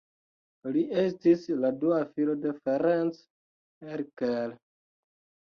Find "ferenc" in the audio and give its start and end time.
2.63-3.21